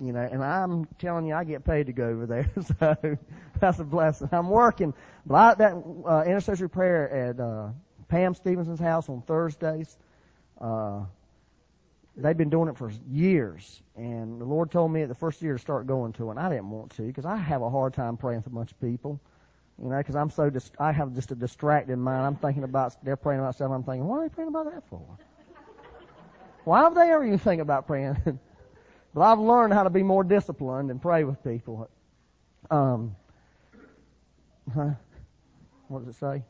you 0.00 0.12
know, 0.12 0.20
and 0.20 0.42
I'm 0.42 0.86
telling 0.98 1.26
you, 1.26 1.34
I 1.34 1.44
get 1.44 1.64
paid 1.64 1.86
to 1.86 1.92
go 1.92 2.06
over 2.06 2.26
there, 2.26 2.50
so 2.80 3.18
that's 3.60 3.78
a 3.78 3.84
blessing. 3.84 4.28
I'm 4.32 4.48
working, 4.48 4.94
but 5.26 5.34
I, 5.34 5.54
that 5.54 5.82
uh, 6.06 6.22
intercessory 6.24 6.68
prayer 6.70 7.10
at 7.10 7.40
uh, 7.40 7.68
Pam 8.08 8.34
Stevenson's 8.34 8.80
house 8.80 9.08
on 9.08 9.22
Thursdays. 9.22 9.96
Uh, 10.60 11.00
they've 12.16 12.36
been 12.36 12.50
doing 12.50 12.68
it 12.68 12.76
for 12.76 12.92
years, 13.10 13.82
and 13.96 14.40
the 14.40 14.44
Lord 14.44 14.70
told 14.70 14.92
me 14.92 15.02
at 15.02 15.08
the 15.08 15.14
first 15.14 15.42
year 15.42 15.54
to 15.54 15.58
start 15.58 15.86
going 15.86 16.12
to 16.14 16.28
it. 16.28 16.30
And 16.32 16.40
I 16.40 16.48
didn't 16.48 16.70
want 16.70 16.90
to 16.96 17.02
because 17.02 17.24
I 17.24 17.36
have 17.36 17.62
a 17.62 17.70
hard 17.70 17.94
time 17.94 18.16
praying 18.16 18.42
for 18.42 18.50
a 18.50 18.52
bunch 18.52 18.70
of 18.72 18.80
people. 18.80 19.20
You 19.82 19.88
know, 19.88 19.98
because 19.98 20.16
I'm 20.16 20.30
so 20.30 20.50
dis- 20.50 20.72
I 20.80 20.90
have 20.90 21.14
just 21.14 21.30
a 21.30 21.36
distracted 21.36 21.96
mind. 21.98 22.26
I'm 22.26 22.36
thinking 22.36 22.64
about 22.64 22.96
they're 23.04 23.16
praying 23.16 23.40
about 23.40 23.54
stuff. 23.54 23.70
I'm 23.70 23.84
thinking, 23.84 24.06
what 24.06 24.16
are 24.18 24.28
they 24.28 24.34
praying 24.34 24.48
about 24.48 24.72
that 24.72 24.82
for? 24.88 25.00
Why 26.64 26.86
would 26.86 26.96
they 26.96 27.10
ever 27.12 27.24
even 27.24 27.38
think 27.38 27.62
about 27.62 27.86
praying? 27.86 28.16
but 29.14 29.22
I've 29.22 29.38
learned 29.38 29.72
how 29.72 29.84
to 29.84 29.90
be 29.90 30.02
more 30.02 30.24
disciplined 30.24 30.90
and 30.90 31.00
pray 31.00 31.24
with 31.24 31.42
people. 31.42 31.88
Um, 32.70 33.16
huh? 34.72 34.90
What 35.88 36.04
does 36.04 36.14
it 36.14 36.18
say? 36.18 36.42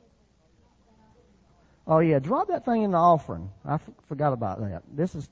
Oh 1.87 2.01
yeah, 2.01 2.19
drop 2.19 2.49
that 2.49 2.65
thing 2.65 2.83
in 2.83 2.91
the 2.91 2.99
offering. 2.99 3.51
I 3.65 3.75
f- 3.75 3.91
forgot 4.09 4.33
about 4.33 4.61
that. 4.61 4.83
This 4.95 5.15
is 5.15 5.29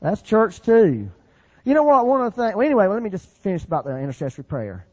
that's 0.00 0.22
church 0.22 0.62
too. 0.62 1.10
You 1.64 1.74
know 1.74 1.82
what? 1.84 2.06
One 2.06 2.22
of 2.22 2.34
the 2.34 2.42
things. 2.42 2.56
Well, 2.56 2.66
anyway, 2.66 2.86
let 2.86 3.02
me 3.02 3.10
just 3.10 3.26
finish 3.26 3.64
about 3.64 3.84
the 3.84 3.96
intercessory 3.96 4.44
prayer. 4.44 4.86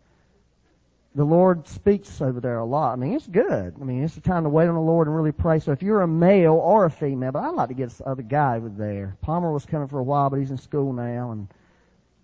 The 1.17 1.25
Lord 1.25 1.67
speaks 1.67 2.21
over 2.21 2.39
there 2.39 2.59
a 2.59 2.65
lot. 2.65 2.93
I 2.93 2.95
mean, 2.95 3.15
it's 3.15 3.25
good. 3.25 3.73
I 3.81 3.83
mean, 3.83 4.03
it's 4.03 4.17
a 4.17 4.21
time 4.21 4.43
to 4.43 4.49
wait 4.49 4.67
on 4.67 4.75
the 4.75 4.79
Lord 4.79 5.07
and 5.07 5.15
really 5.15 5.31
pray. 5.31 5.57
So 5.57 5.71
if 5.71 5.81
you're 5.81 6.03
a 6.03 6.07
male 6.07 6.53
or 6.53 6.85
a 6.85 6.91
female, 6.91 7.31
but 7.31 7.39
I'd 7.39 7.55
like 7.55 7.69
to 7.69 7.73
get 7.73 7.89
this 7.89 8.03
other 8.05 8.21
guy 8.21 8.57
over 8.57 8.69
there. 8.69 9.17
Palmer 9.21 9.51
was 9.51 9.65
coming 9.65 9.87
for 9.87 9.97
a 9.97 10.03
while, 10.03 10.29
but 10.29 10.37
he's 10.37 10.51
in 10.51 10.59
school 10.59 10.93
now. 10.93 11.31
And 11.31 11.47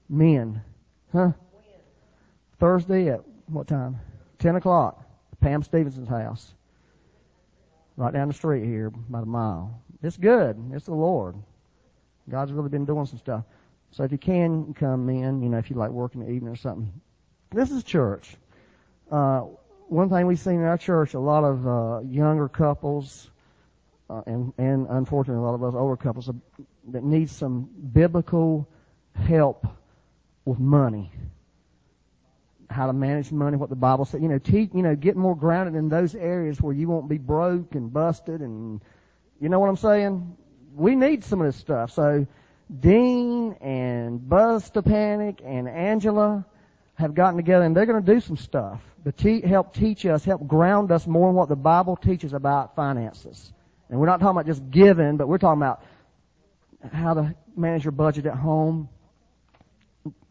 men, 0.09 0.61
huh? 1.11 1.31
Thursday 2.59 3.09
at 3.09 3.21
what 3.47 3.67
time? 3.67 3.99
Ten 4.37 4.57
o'clock. 4.57 5.03
Pam 5.41 5.63
Stevenson's 5.63 6.07
house, 6.07 6.53
right 7.97 8.13
down 8.13 8.27
the 8.27 8.33
street 8.35 8.63
here, 8.63 8.91
about 9.09 9.23
a 9.23 9.25
mile. 9.25 9.81
It's 10.03 10.17
good. 10.17 10.55
It's 10.71 10.85
the 10.85 10.93
Lord. 10.93 11.35
God's 12.29 12.51
really 12.51 12.69
been 12.69 12.85
doing 12.85 13.07
some 13.07 13.17
stuff. 13.17 13.43
So 13.89 14.03
if 14.03 14.11
you 14.11 14.19
can 14.19 14.75
come 14.75 15.09
in, 15.09 15.41
you 15.41 15.49
know, 15.49 15.57
if 15.57 15.71
you 15.71 15.77
like 15.77 15.89
working 15.89 16.21
the 16.21 16.29
evening 16.29 16.53
or 16.53 16.55
something. 16.55 16.93
This 17.51 17.71
is 17.71 17.83
church. 17.83 18.37
Uh, 19.11 19.41
one 19.87 20.09
thing 20.09 20.25
we've 20.25 20.39
seen 20.39 20.55
in 20.55 20.63
our 20.63 20.77
church, 20.77 21.13
a 21.13 21.19
lot 21.19 21.43
of 21.43 21.67
uh, 21.67 21.99
younger 22.07 22.49
couples, 22.49 23.29
uh, 24.09 24.21
and 24.25 24.53
and 24.57 24.87
unfortunately 24.89 25.41
a 25.41 25.45
lot 25.45 25.55
of 25.55 25.63
us 25.63 25.73
older 25.75 25.97
couples 25.97 26.29
that 26.89 27.03
need 27.03 27.29
some 27.29 27.69
biblical 27.93 28.67
help 29.13 29.67
with 30.45 30.59
money, 30.59 31.11
how 32.69 32.87
to 32.87 32.93
manage 32.93 33.31
money, 33.31 33.55
what 33.55 33.69
the 33.69 33.75
Bible 33.75 34.05
says. 34.05 34.21
You 34.21 34.29
know, 34.29 34.39
teach, 34.39 34.71
you 34.73 34.81
know, 34.81 34.95
get 34.95 35.15
more 35.15 35.35
grounded 35.35 35.75
in 35.75 35.89
those 35.89 36.15
areas 36.15 36.61
where 36.61 36.73
you 36.73 36.87
won't 36.87 37.07
be 37.07 37.17
broke 37.17 37.75
and 37.75 37.93
busted, 37.93 38.41
and 38.41 38.81
you 39.39 39.49
know 39.49 39.59
what 39.59 39.69
I'm 39.69 39.77
saying 39.77 40.37
we 40.75 40.95
need 40.95 41.23
some 41.23 41.41
of 41.41 41.47
this 41.47 41.55
stuff. 41.55 41.91
So 41.91 42.25
Dean 42.79 43.53
and 43.61 44.27
Buzz 44.27 44.65
Stepanic 44.65 45.41
and 45.43 45.67
Angela 45.67 46.45
have 46.95 47.13
gotten 47.15 47.37
together 47.37 47.65
and 47.65 47.75
they're 47.75 47.85
going 47.85 48.03
to 48.03 48.13
do 48.13 48.19
some 48.19 48.37
stuff 48.37 48.81
to 49.03 49.11
te- 49.11 49.41
help 49.41 49.73
teach 49.73 50.05
us, 50.05 50.23
help 50.23 50.47
ground 50.47 50.91
us 50.91 51.07
more 51.07 51.29
in 51.29 51.35
what 51.35 51.49
the 51.49 51.55
Bible 51.55 51.95
teaches 51.95 52.33
about 52.33 52.75
finances. 52.75 53.51
And 53.89 53.99
we're 53.99 54.05
not 54.05 54.19
talking 54.19 54.37
about 54.37 54.45
just 54.45 54.69
giving, 54.71 55.17
but 55.17 55.27
we're 55.27 55.37
talking 55.37 55.61
about 55.61 55.83
how 56.91 57.13
to 57.13 57.35
manage 57.55 57.83
your 57.83 57.91
budget 57.91 58.25
at 58.25 58.35
home. 58.35 58.89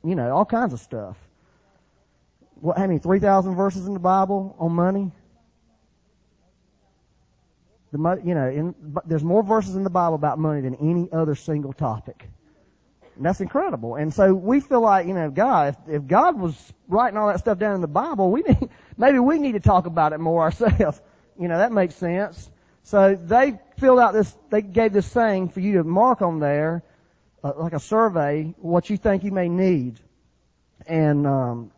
You 0.04 0.14
know, 0.14 0.34
all 0.34 0.44
kinds 0.44 0.72
of 0.72 0.80
stuff. 0.80 1.16
What, 2.60 2.78
how 2.78 2.86
many, 2.86 2.98
3,000 2.98 3.54
verses 3.54 3.86
in 3.86 3.94
the 3.94 4.00
Bible 4.00 4.56
on 4.58 4.72
money? 4.72 5.12
The, 7.92 8.20
you 8.24 8.34
know, 8.34 8.48
in, 8.48 8.74
there's 9.04 9.24
more 9.24 9.42
verses 9.42 9.76
in 9.76 9.84
the 9.84 9.90
Bible 9.90 10.14
about 10.14 10.38
money 10.38 10.62
than 10.62 10.74
any 10.76 11.08
other 11.12 11.34
single 11.34 11.72
topic. 11.72 12.28
And 13.16 13.26
that's 13.26 13.40
incredible. 13.40 13.96
And 13.96 14.12
so 14.12 14.32
we 14.32 14.60
feel 14.60 14.80
like, 14.80 15.06
you 15.06 15.14
know, 15.14 15.30
God, 15.30 15.76
if, 15.86 15.96
if 15.96 16.06
God 16.06 16.40
was 16.40 16.56
writing 16.88 17.18
all 17.18 17.28
that 17.28 17.40
stuff 17.40 17.58
down 17.58 17.74
in 17.74 17.80
the 17.80 17.88
Bible, 17.88 18.30
we 18.30 18.42
need, 18.42 18.70
maybe 18.96 19.18
we 19.18 19.38
need 19.38 19.52
to 19.52 19.60
talk 19.60 19.86
about 19.86 20.12
it 20.12 20.18
more 20.18 20.42
ourselves. 20.50 21.00
You 21.38 21.48
know, 21.48 21.58
that 21.58 21.72
makes 21.72 21.94
sense. 21.94 22.50
So 22.84 23.14
they 23.14 23.58
filled 23.78 24.00
out 24.00 24.12
this, 24.12 24.34
they 24.50 24.62
gave 24.62 24.92
this 24.92 25.08
thing 25.08 25.48
for 25.48 25.60
you 25.60 25.74
to 25.74 25.84
mark 25.84 26.22
on 26.22 26.40
there, 26.40 26.82
uh, 27.44 27.52
like 27.56 27.74
a 27.74 27.80
survey, 27.80 28.54
what 28.58 28.90
you 28.90 28.96
think 28.96 29.24
you 29.24 29.30
may 29.30 29.48
need. 29.48 30.00
And, 30.86 31.26
um, 31.26 31.70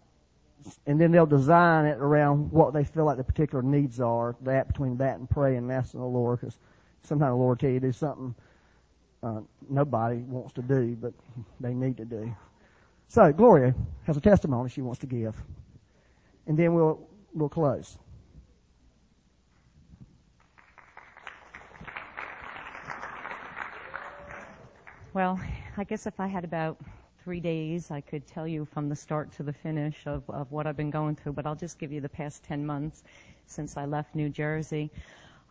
and 0.86 0.98
then 0.98 1.12
they'll 1.12 1.26
design 1.26 1.84
it 1.86 1.98
around 1.98 2.52
what 2.52 2.72
they 2.72 2.84
feel 2.84 3.04
like 3.04 3.18
the 3.18 3.24
particular 3.24 3.62
needs 3.62 4.00
are. 4.00 4.34
That 4.42 4.68
between 4.68 4.96
that 4.98 5.18
and 5.18 5.28
praying 5.28 5.58
and 5.58 5.72
asking 5.72 6.00
the 6.00 6.06
Lord, 6.06 6.40
because 6.40 6.56
sometimes 7.02 7.32
the 7.32 7.36
Lord 7.36 7.60
tell 7.60 7.70
you 7.70 7.80
to 7.80 7.86
do 7.88 7.92
something 7.92 8.34
uh, 9.24 9.40
nobody 9.68 10.18
wants 10.18 10.52
to 10.54 10.62
do, 10.62 10.96
but 11.00 11.14
they 11.60 11.72
need 11.72 11.96
to 11.96 12.04
do. 12.04 12.34
So 13.08 13.32
Gloria 13.32 13.74
has 14.06 14.16
a 14.16 14.20
testimony 14.20 14.68
she 14.68 14.82
wants 14.82 15.00
to 15.00 15.06
give, 15.06 15.34
and 16.46 16.58
then 16.58 16.74
we'll 16.74 17.08
we'll 17.32 17.48
close. 17.48 17.96
Well, 25.14 25.40
I 25.76 25.84
guess 25.84 26.06
if 26.06 26.18
I 26.18 26.26
had 26.26 26.44
about 26.44 26.76
three 27.22 27.38
days, 27.38 27.92
I 27.92 28.00
could 28.00 28.26
tell 28.26 28.48
you 28.48 28.64
from 28.64 28.88
the 28.88 28.96
start 28.96 29.30
to 29.36 29.44
the 29.44 29.52
finish 29.52 30.06
of, 30.06 30.28
of 30.28 30.50
what 30.50 30.66
I've 30.66 30.76
been 30.76 30.90
going 30.90 31.14
through, 31.14 31.34
but 31.34 31.46
I'll 31.46 31.54
just 31.54 31.78
give 31.78 31.92
you 31.92 32.00
the 32.00 32.08
past 32.08 32.42
10 32.42 32.66
months 32.66 33.04
since 33.46 33.76
I 33.76 33.84
left 33.84 34.16
New 34.16 34.28
Jersey. 34.28 34.90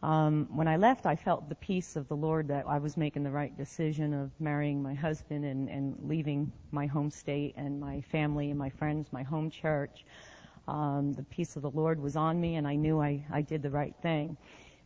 Um, 0.03 0.49
when 0.51 0.67
I 0.67 0.75
left, 0.75 1.05
I 1.05 1.15
felt 1.15 1.47
the 1.47 1.55
peace 1.55 1.95
of 1.95 2.09
the 2.09 2.15
Lord 2.15 2.49
that 2.49 2.67
I 2.67 2.77
was 2.77 2.97
making 2.97 3.23
the 3.23 3.31
right 3.31 3.57
decision 3.57 4.13
of 4.13 4.31
marrying 4.37 4.83
my 4.83 4.93
husband 4.93 5.45
and, 5.45 5.69
and 5.69 5.97
leaving 6.03 6.51
my 6.71 6.87
home 6.87 7.09
state 7.09 7.53
and 7.55 7.79
my 7.79 8.01
family 8.01 8.49
and 8.49 8.59
my 8.59 8.69
friends, 8.69 9.07
my 9.13 9.23
home 9.23 9.49
church. 9.49 10.03
Um, 10.67 11.13
the 11.13 11.23
peace 11.23 11.55
of 11.55 11.61
the 11.61 11.69
Lord 11.69 12.01
was 12.01 12.17
on 12.17 12.41
me, 12.41 12.55
and 12.55 12.67
I 12.67 12.75
knew 12.75 12.99
I, 12.99 13.25
I 13.31 13.41
did 13.43 13.61
the 13.61 13.69
right 13.69 13.95
thing. 14.01 14.35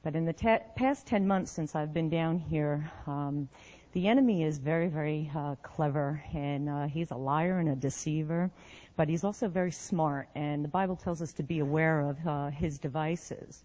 But 0.03 0.15
in 0.15 0.23
the 0.23 0.33
te- 0.33 0.63
past 0.75 1.07
10 1.07 1.27
months 1.27 1.51
since 1.51 1.73
I've 1.73 1.95
been 1.95 2.11
down 2.11 2.37
here, 2.37 2.91
um, 3.07 3.49
the 3.93 4.07
enemy 4.07 4.43
is 4.43 4.59
very, 4.59 4.87
very 4.87 5.31
uh, 5.35 5.55
clever, 5.63 6.21
and 6.35 6.69
uh, 6.69 6.85
he's 6.85 7.09
a 7.09 7.15
liar 7.15 7.57
and 7.57 7.69
a 7.69 7.75
deceiver, 7.75 8.51
but 8.95 9.09
he's 9.09 9.23
also 9.23 9.47
very 9.47 9.71
smart. 9.71 10.29
And 10.35 10.63
the 10.63 10.69
Bible 10.69 10.95
tells 10.95 11.23
us 11.23 11.33
to 11.33 11.43
be 11.43 11.57
aware 11.57 12.01
of 12.01 12.27
uh, 12.27 12.49
his 12.51 12.77
devices. 12.77 13.63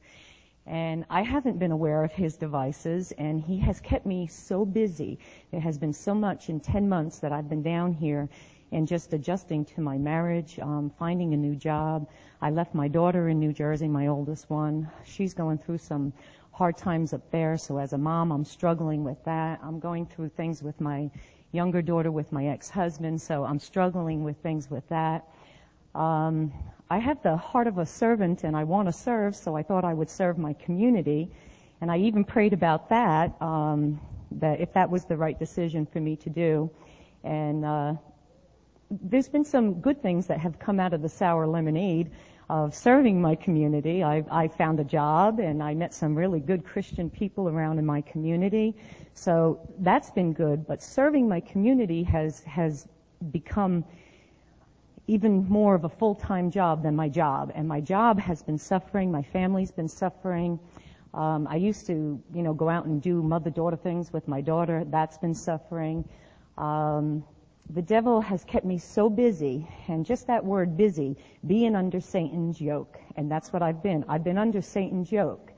And 0.66 1.04
I 1.10 1.22
haven't 1.22 1.58
been 1.58 1.72
aware 1.72 2.04
of 2.04 2.12
his 2.12 2.36
devices, 2.36 3.12
and 3.12 3.40
he 3.40 3.58
has 3.58 3.80
kept 3.80 4.06
me 4.06 4.28
so 4.28 4.64
busy. 4.64 5.18
There 5.50 5.60
has 5.60 5.76
been 5.76 5.92
so 5.92 6.14
much 6.14 6.48
in 6.48 6.60
10 6.60 6.88
months 6.88 7.18
that 7.18 7.32
I've 7.32 7.48
been 7.48 7.62
down 7.62 7.92
here 7.92 8.28
and 8.70 8.88
just 8.88 9.12
adjusting 9.12 9.64
to 9.66 9.80
my 9.80 9.98
marriage, 9.98 10.58
um, 10.60 10.90
finding 10.98 11.34
a 11.34 11.36
new 11.36 11.54
job. 11.54 12.08
I 12.40 12.50
left 12.50 12.74
my 12.74 12.88
daughter 12.88 13.28
in 13.28 13.38
New 13.38 13.52
Jersey, 13.52 13.86
my 13.88 14.06
oldest 14.06 14.48
one. 14.48 14.88
She's 15.04 15.34
going 15.34 15.58
through 15.58 15.78
some 15.78 16.12
hard 16.52 16.76
times 16.76 17.12
up 17.12 17.30
there. 17.30 17.56
So 17.56 17.78
as 17.78 17.92
a 17.92 17.98
mom, 17.98 18.30
I'm 18.32 18.44
struggling 18.44 19.04
with 19.04 19.22
that. 19.24 19.60
I'm 19.62 19.78
going 19.78 20.06
through 20.06 20.30
things 20.30 20.62
with 20.62 20.80
my 20.80 21.10
younger 21.52 21.82
daughter 21.82 22.10
with 22.10 22.32
my 22.32 22.46
ex-husband. 22.46 23.20
So 23.20 23.44
I'm 23.44 23.58
struggling 23.58 24.24
with 24.24 24.38
things 24.38 24.70
with 24.70 24.88
that. 24.88 25.28
Um, 25.94 26.52
I 26.92 26.98
have 26.98 27.22
the 27.22 27.38
heart 27.38 27.68
of 27.68 27.78
a 27.78 27.86
servant 27.86 28.44
and 28.44 28.54
I 28.54 28.64
want 28.64 28.86
to 28.86 28.92
serve, 28.92 29.34
so 29.34 29.56
I 29.56 29.62
thought 29.62 29.82
I 29.82 29.94
would 29.94 30.10
serve 30.10 30.36
my 30.36 30.52
community. 30.52 31.30
And 31.80 31.90
I 31.90 31.96
even 31.96 32.22
prayed 32.22 32.52
about 32.52 32.90
that, 32.90 33.32
um, 33.40 33.98
that 34.32 34.60
if 34.60 34.74
that 34.74 34.90
was 34.90 35.06
the 35.06 35.16
right 35.16 35.38
decision 35.38 35.86
for 35.86 36.00
me 36.00 36.16
to 36.16 36.28
do. 36.28 36.70
And, 37.24 37.64
uh, 37.64 37.94
there's 38.90 39.30
been 39.30 39.46
some 39.46 39.80
good 39.80 40.02
things 40.02 40.26
that 40.26 40.38
have 40.38 40.58
come 40.58 40.78
out 40.78 40.92
of 40.92 41.00
the 41.00 41.08
sour 41.08 41.46
lemonade 41.46 42.10
of 42.50 42.74
serving 42.74 43.22
my 43.22 43.36
community. 43.36 44.04
I, 44.04 44.22
I 44.30 44.48
found 44.48 44.78
a 44.78 44.84
job 44.84 45.40
and 45.40 45.62
I 45.62 45.72
met 45.72 45.94
some 45.94 46.14
really 46.14 46.40
good 46.40 46.62
Christian 46.62 47.08
people 47.08 47.48
around 47.48 47.78
in 47.78 47.86
my 47.86 48.02
community. 48.02 48.76
So 49.14 49.66
that's 49.78 50.10
been 50.10 50.34
good, 50.34 50.66
but 50.66 50.82
serving 50.82 51.26
my 51.26 51.40
community 51.40 52.02
has, 52.02 52.40
has 52.40 52.86
become 53.30 53.82
even 55.06 55.48
more 55.48 55.74
of 55.74 55.84
a 55.84 55.88
full-time 55.88 56.50
job 56.50 56.82
than 56.82 56.94
my 56.94 57.08
job. 57.08 57.52
And 57.54 57.66
my 57.66 57.80
job 57.80 58.18
has 58.20 58.42
been 58.42 58.58
suffering. 58.58 59.10
My 59.10 59.22
family's 59.22 59.72
been 59.72 59.88
suffering. 59.88 60.58
Um, 61.14 61.46
I 61.50 61.56
used 61.56 61.86
to, 61.86 62.22
you 62.32 62.42
know, 62.42 62.54
go 62.54 62.68
out 62.68 62.86
and 62.86 63.02
do 63.02 63.22
mother-daughter 63.22 63.76
things 63.76 64.12
with 64.12 64.28
my 64.28 64.40
daughter. 64.40 64.84
That's 64.86 65.18
been 65.18 65.34
suffering. 65.34 66.08
Um, 66.56 67.24
the 67.70 67.82
devil 67.82 68.20
has 68.20 68.44
kept 68.44 68.66
me 68.66 68.78
so 68.78 69.08
busy, 69.08 69.66
and 69.88 70.04
just 70.04 70.26
that 70.26 70.44
word 70.44 70.76
busy, 70.76 71.16
being 71.46 71.74
under 71.74 72.00
Satan's 72.00 72.60
yoke. 72.60 72.98
And 73.16 73.30
that's 73.30 73.52
what 73.52 73.62
I've 73.62 73.82
been. 73.82 74.04
I've 74.08 74.24
been 74.24 74.38
under 74.38 74.60
Satan's 74.60 75.10
yoke. 75.10 75.52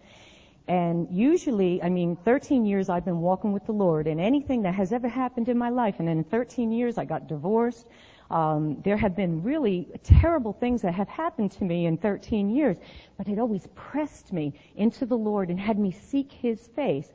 And 0.67 1.09
usually, 1.11 1.83
I 1.83 1.89
mean, 1.89 2.17
13 2.17 2.65
years 2.65 2.89
I've 2.89 3.05
been 3.05 3.21
walking 3.21 3.53
with 3.53 3.67
the 3.67 3.73
Lord, 3.73 4.07
and 4.07 4.21
anything 4.21 4.63
that 4.63 4.75
has 4.75 4.93
ever 4.93 5.09
happened 5.09 5.49
in 5.49 5.59
my 5.59 5.69
life, 5.69 5.97
and 5.99 6.09
in 6.09 6.25
13 6.25 6.73
years 6.73 6.99
I 6.99 7.05
got 7.05 7.27
divorced, 7.27 7.87
Um, 8.31 8.81
there 8.83 8.97
have 8.97 9.15
been 9.15 9.43
really 9.43 9.89
terrible 10.03 10.53
things 10.53 10.83
that 10.83 10.95
have 10.95 11.09
happened 11.09 11.53
to 11.53 11.65
me 11.65 11.87
in 11.87 11.97
13 11.97 12.51
years, 12.51 12.77
but 13.19 13.29
it 13.29 13.39
always 13.39 13.69
pressed 13.75 14.33
me 14.33 14.55
into 14.77 15.07
the 15.07 15.17
Lord 15.17 15.51
and 15.51 15.61
had 15.61 15.79
me 15.79 15.91
seek 15.91 16.33
His 16.33 16.69
face. 16.69 17.13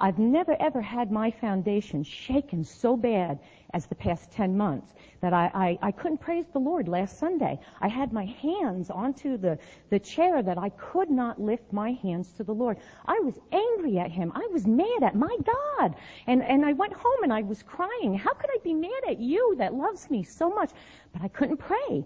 I've 0.00 0.18
never 0.18 0.56
ever 0.60 0.80
had 0.80 1.10
my 1.10 1.30
foundation 1.30 2.02
shaken 2.02 2.64
so 2.64 2.96
bad 2.96 3.38
as 3.74 3.86
the 3.86 3.94
past 3.94 4.30
10 4.32 4.56
months 4.56 4.92
that 5.20 5.32
I, 5.32 5.50
I, 5.54 5.88
I 5.88 5.90
couldn't 5.92 6.18
praise 6.18 6.46
the 6.52 6.58
Lord 6.58 6.88
last 6.88 7.18
Sunday. 7.18 7.58
I 7.80 7.88
had 7.88 8.12
my 8.12 8.24
hands 8.24 8.90
onto 8.90 9.36
the, 9.36 9.58
the 9.90 9.98
chair 9.98 10.42
that 10.42 10.58
I 10.58 10.68
could 10.70 11.10
not 11.10 11.40
lift 11.40 11.72
my 11.72 11.92
hands 11.92 12.32
to 12.32 12.44
the 12.44 12.54
Lord. 12.54 12.78
I 13.06 13.18
was 13.20 13.38
angry 13.52 13.98
at 13.98 14.10
Him. 14.10 14.32
I 14.34 14.46
was 14.52 14.66
mad 14.66 15.02
at 15.02 15.14
my 15.14 15.36
God. 15.78 15.94
And, 16.26 16.42
and 16.42 16.64
I 16.66 16.72
went 16.72 16.92
home 16.92 17.22
and 17.22 17.32
I 17.32 17.42
was 17.42 17.62
crying. 17.62 18.14
How 18.14 18.34
could 18.34 18.50
I 18.50 18.58
be 18.62 18.74
mad 18.74 19.02
at 19.08 19.18
you 19.18 19.54
that 19.58 19.74
loves 19.74 20.10
me 20.10 20.22
so 20.22 20.50
much? 20.50 20.70
But 21.12 21.22
I 21.22 21.28
couldn't 21.28 21.58
pray 21.58 22.04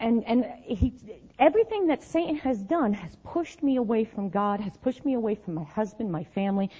and 0.00 0.24
and 0.24 0.44
he 0.62 0.92
everything 1.38 1.86
that 1.88 2.02
Satan 2.02 2.36
has 2.36 2.58
done 2.58 2.92
has 2.92 3.16
pushed 3.24 3.62
me 3.62 3.76
away 3.76 4.04
from 4.04 4.28
God, 4.28 4.60
has 4.60 4.76
pushed 4.76 5.04
me 5.04 5.14
away 5.14 5.34
from 5.34 5.54
my 5.54 5.64
husband, 5.64 6.10
my 6.10 6.24
family, 6.24 6.70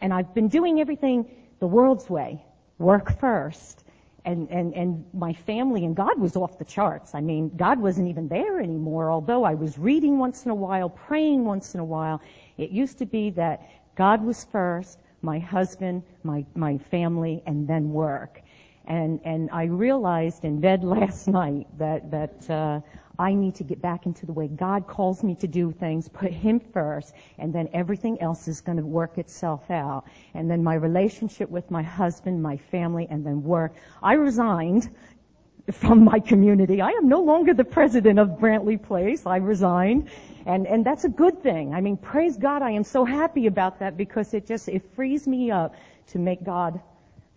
and 0.00 0.12
I've 0.12 0.34
been 0.34 0.48
doing 0.48 0.80
everything 0.80 1.26
the 1.60 1.66
world's 1.66 2.08
way. 2.10 2.44
Work 2.78 3.18
first. 3.18 3.84
And, 4.26 4.48
and, 4.48 4.72
and 4.72 5.04
my 5.12 5.34
family 5.34 5.84
and 5.84 5.94
God 5.94 6.18
was 6.18 6.34
off 6.34 6.58
the 6.58 6.64
charts. 6.64 7.14
I 7.14 7.20
mean, 7.20 7.50
God 7.56 7.78
wasn't 7.78 8.08
even 8.08 8.26
there 8.26 8.58
anymore, 8.58 9.10
although 9.10 9.44
I 9.44 9.52
was 9.52 9.76
reading 9.76 10.18
once 10.18 10.46
in 10.46 10.50
a 10.50 10.54
while, 10.54 10.88
praying 10.88 11.44
once 11.44 11.74
in 11.74 11.80
a 11.80 11.84
while. 11.84 12.22
It 12.56 12.70
used 12.70 12.96
to 12.98 13.06
be 13.06 13.28
that 13.30 13.68
God 13.96 14.24
was 14.24 14.44
first, 14.44 14.98
my 15.20 15.38
husband, 15.38 16.04
my, 16.22 16.46
my 16.54 16.78
family, 16.90 17.42
and 17.44 17.68
then 17.68 17.92
work. 17.92 18.40
And, 18.86 19.20
and 19.24 19.50
I 19.50 19.64
realized 19.64 20.44
in 20.44 20.60
bed 20.60 20.84
last 20.96 21.28
night 21.28 21.66
that, 21.78 22.10
that, 22.10 22.50
uh, 22.50 22.80
I 23.18 23.32
need 23.34 23.54
to 23.56 23.64
get 23.64 23.80
back 23.80 24.06
into 24.06 24.26
the 24.26 24.32
way 24.32 24.48
God 24.48 24.88
calls 24.88 25.22
me 25.22 25.36
to 25.36 25.46
do 25.46 25.70
things, 25.70 26.08
put 26.08 26.32
Him 26.32 26.58
first, 26.58 27.14
and 27.38 27.54
then 27.54 27.68
everything 27.72 28.20
else 28.20 28.48
is 28.48 28.60
going 28.60 28.78
to 28.78 28.84
work 28.84 29.18
itself 29.18 29.70
out. 29.70 30.04
And 30.34 30.50
then 30.50 30.64
my 30.64 30.74
relationship 30.74 31.48
with 31.48 31.70
my 31.70 31.82
husband, 31.82 32.42
my 32.42 32.56
family, 32.56 33.06
and 33.08 33.24
then 33.24 33.44
work. 33.44 33.74
I 34.02 34.14
resigned 34.14 34.90
from 35.72 36.04
my 36.04 36.18
community. 36.18 36.80
I 36.80 36.90
am 36.90 37.08
no 37.08 37.20
longer 37.20 37.54
the 37.54 37.64
president 37.64 38.18
of 38.18 38.30
Brantley 38.30 38.82
Place. 38.82 39.24
I 39.26 39.36
resigned. 39.36 40.10
And, 40.44 40.66
and 40.66 40.84
that's 40.84 41.04
a 41.04 41.08
good 41.08 41.42
thing. 41.42 41.72
I 41.72 41.80
mean, 41.80 41.96
praise 41.96 42.36
God, 42.36 42.62
I 42.62 42.72
am 42.72 42.84
so 42.84 43.04
happy 43.04 43.46
about 43.46 43.78
that 43.78 43.96
because 43.96 44.34
it 44.34 44.46
just, 44.46 44.68
it 44.68 44.82
frees 44.94 45.26
me 45.26 45.50
up 45.52 45.74
to 46.08 46.18
make 46.18 46.44
God 46.44 46.80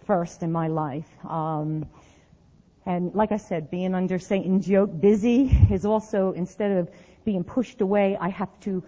first 0.08 0.42
in 0.42 0.52
my 0.52 0.68
life. 0.68 1.10
Um, 1.26 1.86
and 2.86 3.14
like 3.14 3.34
I 3.34 3.38
said, 3.38 3.70
being 3.70 3.94
under 3.94 4.18
Satan's 4.18 4.68
yoke, 4.68 5.00
busy 5.00 5.52
is 5.70 5.86
also 5.86 6.32
instead 6.32 6.72
of 6.72 6.90
being 7.26 7.44
pushed 7.44 7.82
away, 7.82 8.18
I 8.20 8.30
have 8.30 8.58
to 8.62 8.82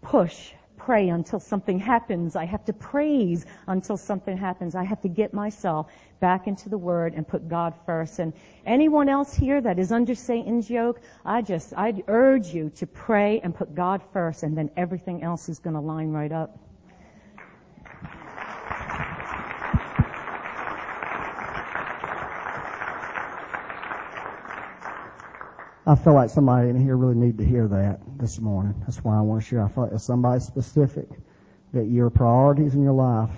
push, 0.00 0.52
pray 0.76 1.08
until 1.08 1.40
something 1.40 1.80
happens. 1.80 2.36
I 2.36 2.44
have 2.44 2.64
to 2.66 2.72
praise 2.72 3.44
until 3.66 3.96
something 3.96 4.36
happens. 4.36 4.76
I 4.76 4.84
have 4.84 5.00
to 5.00 5.08
get 5.08 5.34
myself 5.34 5.90
back 6.20 6.46
into 6.46 6.68
the 6.68 6.78
Word 6.78 7.14
and 7.14 7.26
put 7.26 7.48
God 7.48 7.74
first. 7.84 8.20
And 8.20 8.32
anyone 8.64 9.08
else 9.08 9.34
here 9.34 9.60
that 9.60 9.80
is 9.80 9.90
under 9.90 10.14
Satan's 10.14 10.70
yoke, 10.70 11.00
I 11.24 11.42
just, 11.42 11.74
I'd 11.76 12.04
urge 12.06 12.54
you 12.54 12.70
to 12.76 12.86
pray 12.86 13.40
and 13.40 13.52
put 13.54 13.74
God 13.74 14.02
first, 14.12 14.44
and 14.44 14.56
then 14.56 14.70
everything 14.76 15.24
else 15.24 15.48
is 15.48 15.58
going 15.58 15.74
to 15.74 15.80
line 15.80 16.12
right 16.12 16.32
up. 16.32 16.56
I 25.90 25.96
feel 25.96 26.14
like 26.14 26.30
somebody 26.30 26.68
in 26.68 26.80
here 26.80 26.96
really 26.96 27.16
need 27.16 27.38
to 27.38 27.44
hear 27.44 27.66
that 27.66 27.98
this 28.16 28.38
morning. 28.38 28.76
That's 28.82 28.98
why 28.98 29.18
I 29.18 29.22
want 29.22 29.42
to 29.42 29.48
share. 29.48 29.64
I 29.64 29.68
feel 29.68 29.88
like 29.90 29.98
somebody 29.98 30.38
specific 30.38 31.08
that 31.72 31.86
your 31.86 32.10
priorities 32.10 32.76
in 32.76 32.84
your 32.84 32.92
life 32.92 33.34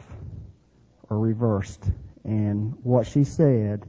are 1.09 1.19
reversed. 1.19 1.83
And 2.25 2.75
what 2.83 3.07
she 3.07 3.25
said 3.25 3.89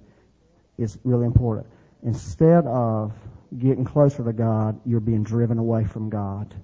is 0.77 0.98
really 1.04 1.25
important. 1.25 1.68
Instead 2.04 2.65
of 2.65 3.12
getting 3.60 3.83
closer 3.83 4.24
to 4.24 4.31
God, 4.31 4.80
you're 4.86 5.01
being 5.01 5.24
driven 5.24 5.57
away 5.57 5.83
from 5.83 6.10
God. 6.10 6.56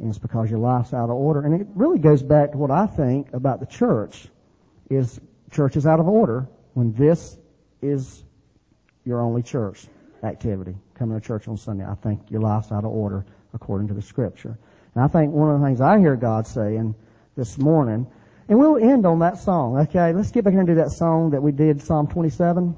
And 0.00 0.10
it's 0.10 0.18
because 0.18 0.50
your 0.50 0.60
life's 0.60 0.92
out 0.92 1.08
of 1.08 1.16
order. 1.16 1.40
And 1.46 1.58
it 1.58 1.66
really 1.74 1.98
goes 1.98 2.22
back 2.22 2.52
to 2.52 2.58
what 2.58 2.70
I 2.70 2.86
think 2.86 3.32
about 3.32 3.60
the 3.60 3.66
church 3.66 4.28
is 4.90 5.18
church 5.50 5.78
is 5.78 5.86
out 5.86 5.98
of 5.98 6.08
order 6.08 6.46
when 6.74 6.92
this 6.92 7.38
is 7.80 8.22
your 9.06 9.22
only 9.22 9.42
church 9.42 9.86
activity, 10.22 10.76
coming 10.94 11.18
to 11.18 11.26
church 11.26 11.48
on 11.48 11.56
Sunday. 11.56 11.84
I 11.84 11.94
think 11.94 12.30
your 12.30 12.40
life's 12.40 12.72
out 12.72 12.84
of 12.84 12.90
order 12.90 13.24
according 13.54 13.88
to 13.88 13.94
the 13.94 14.02
scripture. 14.02 14.58
And 14.94 15.04
I 15.04 15.08
think 15.08 15.32
one 15.32 15.50
of 15.50 15.60
the 15.60 15.66
things 15.66 15.80
I 15.80 15.98
hear 15.98 16.16
God 16.16 16.46
saying 16.46 16.94
this 17.36 17.58
morning, 17.58 18.06
and 18.48 18.58
we'll 18.58 18.76
end 18.76 19.06
on 19.06 19.20
that 19.20 19.38
song, 19.38 19.78
okay? 19.78 20.12
Let's 20.12 20.30
get 20.30 20.44
back 20.44 20.52
here 20.52 20.60
and 20.60 20.68
do 20.68 20.76
that 20.76 20.90
song 20.90 21.30
that 21.30 21.42
we 21.42 21.52
did, 21.52 21.82
Psalm 21.82 22.06
27. 22.08 22.76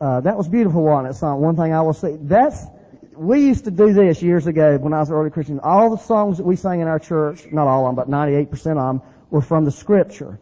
Uh, 0.00 0.20
that 0.20 0.36
was 0.36 0.48
beautiful, 0.48 0.82
wasn't 0.82 1.14
it? 1.14 1.18
Song. 1.18 1.40
One 1.40 1.56
thing 1.56 1.72
I 1.72 1.80
will 1.82 1.92
say, 1.92 2.16
that's, 2.20 2.62
we 3.16 3.40
used 3.40 3.64
to 3.64 3.70
do 3.70 3.92
this 3.92 4.22
years 4.22 4.46
ago 4.46 4.76
when 4.78 4.92
I 4.92 5.00
was 5.00 5.08
an 5.08 5.14
early 5.14 5.30
Christian. 5.30 5.60
All 5.60 5.90
the 5.90 6.02
songs 6.02 6.38
that 6.38 6.44
we 6.44 6.56
sang 6.56 6.80
in 6.80 6.88
our 6.88 6.98
church, 6.98 7.46
not 7.50 7.66
all 7.66 7.88
of 7.88 7.96
them, 7.96 8.04
but 8.04 8.10
98% 8.10 8.52
of 8.52 8.76
them, 8.76 9.02
were 9.30 9.40
from 9.40 9.64
the 9.64 9.70
scripture. 9.70 10.38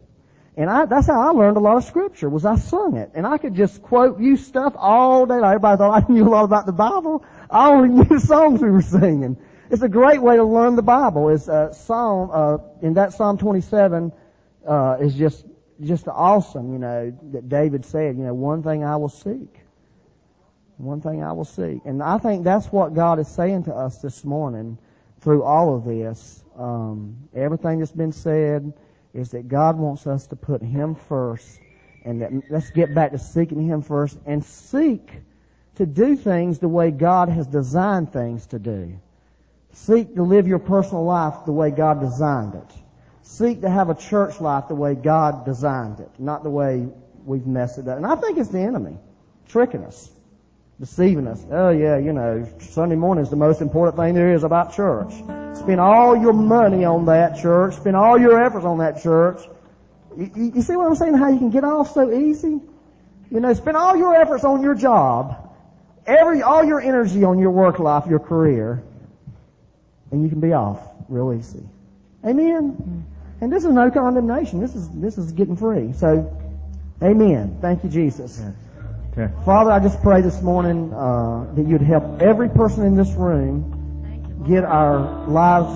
And 0.55 0.69
I, 0.69 0.85
that's 0.85 1.07
how 1.07 1.19
I 1.19 1.31
learned 1.31 1.57
a 1.57 1.59
lot 1.59 1.77
of 1.77 1.83
scripture, 1.83 2.29
was 2.29 2.45
I 2.45 2.57
sung 2.57 2.95
it. 2.97 3.11
And 3.15 3.25
I 3.25 3.37
could 3.37 3.55
just 3.55 3.81
quote 3.81 4.19
you 4.19 4.37
stuff 4.37 4.73
all 4.77 5.25
day 5.25 5.35
long. 5.35 5.45
Everybody 5.45 5.77
thought 5.77 6.03
I 6.09 6.11
knew 6.11 6.27
a 6.27 6.29
lot 6.29 6.43
about 6.43 6.65
the 6.65 6.73
Bible. 6.73 7.25
I 7.49 7.71
only 7.71 7.89
knew 7.89 8.05
the 8.05 8.19
songs 8.19 8.61
we 8.61 8.69
were 8.69 8.81
singing. 8.81 9.37
It's 9.71 9.81
a 9.81 9.89
great 9.89 10.21
way 10.21 10.35
to 10.35 10.43
learn 10.43 10.75
the 10.75 10.83
Bible. 10.83 11.29
Is 11.29 11.49
uh, 11.49 11.73
Psalm, 11.73 12.29
uh, 12.31 12.57
in 12.81 12.93
that 12.95 13.13
Psalm 13.13 13.37
27, 13.39 14.11
uh, 14.67 14.97
is 15.01 15.15
just, 15.15 15.45
just 15.81 16.07
awesome, 16.07 16.71
you 16.73 16.79
know, 16.79 17.17
that 17.31 17.49
David 17.49 17.85
said, 17.85 18.17
you 18.17 18.23
know, 18.23 18.33
one 18.35 18.61
thing 18.61 18.83
I 18.83 18.97
will 18.97 19.09
seek. 19.09 19.59
One 20.77 21.01
thing 21.01 21.23
I 21.23 21.31
will 21.31 21.45
seek. 21.45 21.81
And 21.85 22.03
I 22.03 22.17
think 22.19 22.43
that's 22.43 22.67
what 22.67 22.93
God 22.93 23.19
is 23.19 23.27
saying 23.27 23.63
to 23.63 23.73
us 23.73 23.99
this 23.99 24.23
morning 24.23 24.77
through 25.21 25.43
all 25.43 25.75
of 25.75 25.85
this. 25.85 26.43
Um, 26.57 27.29
everything 27.33 27.79
that's 27.79 27.91
been 27.91 28.11
said, 28.11 28.73
is 29.13 29.31
that 29.31 29.47
God 29.47 29.77
wants 29.77 30.07
us 30.07 30.27
to 30.27 30.35
put 30.35 30.61
Him 30.61 30.95
first 30.95 31.59
and 32.05 32.21
that 32.21 32.31
let's 32.49 32.69
get 32.71 32.93
back 32.93 33.11
to 33.11 33.19
seeking 33.19 33.61
Him 33.61 33.81
first 33.81 34.17
and 34.25 34.43
seek 34.43 35.09
to 35.75 35.85
do 35.85 36.15
things 36.15 36.59
the 36.59 36.67
way 36.67 36.91
God 36.91 37.29
has 37.29 37.47
designed 37.47 38.11
things 38.11 38.45
to 38.47 38.59
do. 38.59 38.99
Seek 39.73 40.15
to 40.15 40.23
live 40.23 40.47
your 40.47 40.59
personal 40.59 41.03
life 41.03 41.45
the 41.45 41.51
way 41.51 41.71
God 41.71 41.99
designed 41.99 42.55
it. 42.55 42.71
Seek 43.23 43.61
to 43.61 43.69
have 43.69 43.89
a 43.89 43.95
church 43.95 44.39
life 44.39 44.67
the 44.67 44.75
way 44.75 44.93
God 44.93 45.45
designed 45.45 45.99
it, 45.99 46.11
not 46.19 46.43
the 46.43 46.49
way 46.49 46.87
we've 47.25 47.47
messed 47.47 47.79
it 47.79 47.87
up. 47.87 47.97
And 47.97 48.05
I 48.05 48.15
think 48.15 48.37
it's 48.37 48.49
the 48.49 48.59
enemy 48.59 48.97
tricking 49.47 49.83
us, 49.83 50.11
deceiving 50.79 51.27
us. 51.27 51.43
Oh 51.49 51.69
yeah, 51.69 51.97
you 51.97 52.13
know, 52.13 52.47
Sunday 52.59 52.95
morning 52.95 53.23
is 53.23 53.29
the 53.29 53.35
most 53.35 53.61
important 53.61 53.97
thing 53.97 54.13
there 54.13 54.33
is 54.33 54.43
about 54.43 54.75
church. 54.75 55.13
Spend 55.63 55.79
all 55.79 56.17
your 56.17 56.33
money 56.33 56.83
on 56.83 57.05
that 57.05 57.39
church. 57.39 57.75
Spend 57.75 57.95
all 57.95 58.19
your 58.19 58.43
efforts 58.43 58.65
on 58.65 58.79
that 58.79 59.01
church. 59.01 59.39
You, 60.17 60.51
you, 60.53 60.61
see 60.61 60.75
what 60.75 60.87
I'm 60.87 60.95
saying? 60.95 61.13
How 61.13 61.29
you 61.29 61.37
can 61.37 61.51
get 61.51 61.63
off 61.63 61.93
so 61.93 62.11
easy? 62.11 62.59
You 63.31 63.39
know, 63.39 63.53
spend 63.53 63.77
all 63.77 63.95
your 63.95 64.13
efforts 64.13 64.43
on 64.43 64.61
your 64.61 64.75
job, 64.75 65.55
every, 66.05 66.41
all 66.41 66.65
your 66.65 66.81
energy 66.81 67.23
on 67.23 67.39
your 67.39 67.51
work 67.51 67.79
life, 67.79 68.07
your 68.07 68.19
career, 68.19 68.83
and 70.11 70.21
you 70.21 70.29
can 70.29 70.41
be 70.41 70.51
off 70.51 70.79
real 71.07 71.31
easy. 71.33 71.63
Amen? 72.25 73.05
And 73.39 73.51
this 73.51 73.63
is 73.63 73.71
no 73.71 73.89
condemnation. 73.89 74.59
This 74.59 74.75
is, 74.75 74.89
this 74.89 75.17
is 75.17 75.31
getting 75.31 75.55
free. 75.55 75.93
So, 75.93 76.37
amen. 77.01 77.57
Thank 77.61 77.85
you, 77.85 77.89
Jesus. 77.89 78.43
Okay. 79.13 79.33
Father, 79.45 79.71
I 79.71 79.79
just 79.79 80.01
pray 80.01 80.19
this 80.21 80.41
morning, 80.41 80.93
uh, 80.93 81.45
that 81.53 81.65
you'd 81.65 81.81
help 81.81 82.21
every 82.21 82.49
person 82.49 82.85
in 82.85 82.97
this 82.97 83.11
room 83.11 83.82
get 84.47 84.63
our 84.63 85.27
lives 85.27 85.71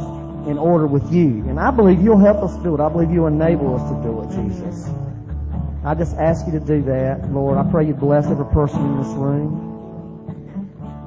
in 0.48 0.58
order 0.58 0.88
with 0.88 1.12
you. 1.12 1.44
And 1.48 1.60
I 1.60 1.72
believe 1.72 2.02
you'll 2.02 2.20
help 2.20 2.38
us 2.38 2.56
do 2.64 2.76
it. 2.76 2.80
I 2.80 2.90
believe 2.90 3.12
you'll 3.12 3.28
enable 3.28 3.76
us 3.76 3.84
to 3.92 3.96
do 4.04 4.22
it, 4.22 4.30
Jesus. 4.32 4.90
I 5.84 5.96
just 5.96 6.16
ask 6.18 6.46
you 6.46 6.54
to 6.54 6.60
do 6.60 6.82
that, 6.84 7.32
Lord. 7.32 7.58
I 7.58 7.70
pray 7.70 7.86
you 7.86 7.94
bless 7.94 8.26
every 8.28 8.46
person 8.46 8.80
in 8.84 8.98
this 8.98 9.14
room. 9.16 9.64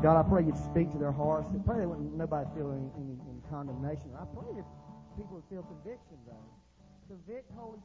God, 0.02 0.19
I 0.19 0.29
pray 0.29 0.45
you'd 0.45 0.57
speak 0.73 0.90
to 0.93 0.99
their 0.99 1.12
hearts. 1.12 1.49
I 1.52 1.61
pray 1.61 1.85
that 1.85 1.88
nobody 2.17 2.49
feel 2.57 2.73
any, 2.73 2.88
any, 2.97 3.17
any 3.29 3.40
condemnation. 3.50 4.09
I 4.17 4.25
pray 4.33 4.49
that 4.57 4.64
people 5.17 5.37
would 5.37 5.45
feel 5.50 5.62
conviction, 5.62 6.17
though. 6.25 6.49
Convict 7.09 7.50
Holy 7.55 7.79